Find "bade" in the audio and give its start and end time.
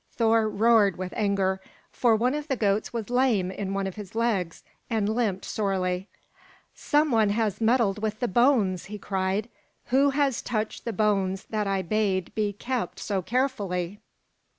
11.83-12.33